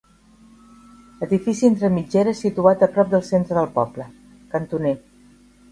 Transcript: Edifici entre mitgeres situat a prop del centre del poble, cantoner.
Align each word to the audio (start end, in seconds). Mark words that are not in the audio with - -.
Edifici 1.25 1.67
entre 1.69 1.91
mitgeres 1.99 2.41
situat 2.47 2.87
a 2.87 2.91
prop 2.97 3.13
del 3.15 3.27
centre 3.31 3.61
del 3.61 3.73
poble, 3.79 4.11
cantoner. 4.57 4.99